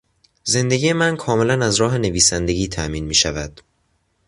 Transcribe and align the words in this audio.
زندگی 0.43 0.93
من 0.93 1.15
کاملا 1.17 1.65
از 1.65 1.75
راه 1.75 1.97
نویسندگی 1.97 2.67
تامین 2.67 3.05
میشود. 3.05 3.61